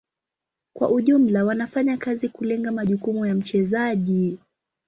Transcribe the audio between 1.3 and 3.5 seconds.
wanafanya kazi kulenga majukumu ya